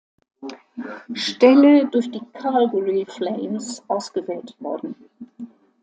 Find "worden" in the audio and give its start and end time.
4.59-4.95